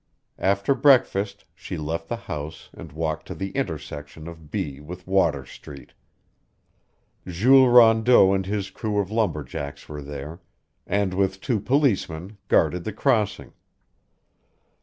After 0.39 0.73
breakfast 0.73 1.45
she 1.53 1.77
left 1.77 2.07
the 2.07 2.15
house 2.15 2.71
and 2.73 2.91
walked 2.91 3.27
to 3.27 3.35
the 3.35 3.51
intersection 3.51 4.27
of 4.27 4.49
B 4.49 4.79
with 4.79 5.05
Water 5.05 5.45
Street. 5.45 5.93
Jules 7.27 7.69
Rondeau 7.71 8.33
and 8.33 8.47
his 8.47 8.71
crew 8.71 8.97
of 8.97 9.11
lumberjacks 9.11 9.87
were 9.87 10.01
there, 10.01 10.39
and 10.87 11.13
with 11.13 11.39
two 11.39 11.59
policemen 11.59 12.39
guarded 12.47 12.83
the 12.83 12.93
crossing. 12.93 13.53